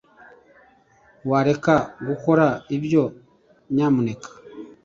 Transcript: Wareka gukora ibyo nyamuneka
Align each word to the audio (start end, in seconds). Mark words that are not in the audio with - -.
Wareka 1.29 1.75
gukora 2.07 2.47
ibyo 2.75 3.03
nyamuneka 3.75 4.29